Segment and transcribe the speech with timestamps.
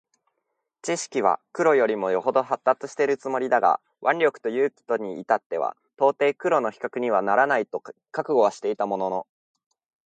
[0.81, 7.79] 智識は黒よりも余程発達しているつもりだが腕力と勇気とに至っては到底黒の比較にはならないと
[8.11, 9.27] 覚悟はしていたものの、